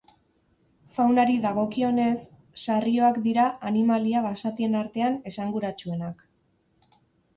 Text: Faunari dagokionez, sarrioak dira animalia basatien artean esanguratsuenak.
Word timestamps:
Faunari 0.95 1.35
dagokionez, 1.43 2.15
sarrioak 2.63 3.21
dira 3.27 3.45
animalia 3.73 4.25
basatien 4.29 4.79
artean 4.81 5.23
esanguratsuenak. 5.33 6.29